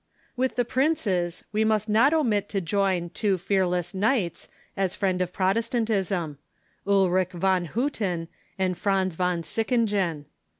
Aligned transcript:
With 0.35 0.55
the 0.55 0.65
princes, 0.65 1.43
we 1.51 1.63
must 1.63 1.87
not 1.87 2.11
omit 2.11 2.49
to 2.49 2.59
join 2.59 3.11
two 3.11 3.37
fearless 3.37 3.93
knights 3.93 4.49
as 4.75 4.95
friends 4.95 5.21
of 5.21 5.31
Protestantism— 5.31 6.39
Ulrich 6.87 7.33
von 7.33 7.67
Ilutten 7.67 8.27
and 8.57 8.75
Franz 8.75 9.13
von 9.13 9.43
Sickingen. 9.43 10.25